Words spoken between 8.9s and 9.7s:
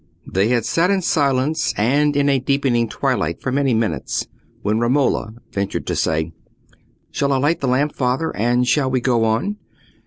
go on?"